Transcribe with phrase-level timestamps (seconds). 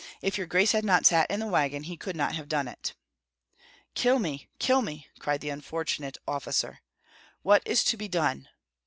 [0.19, 2.95] If your grace had not sat in the wagon, he could not have done it."
[3.93, 6.79] "Kill me, kill me!" cried the unfortunate officer.
[7.43, 8.49] "What is to be done?"